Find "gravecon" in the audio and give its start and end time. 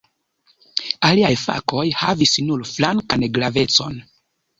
3.37-4.01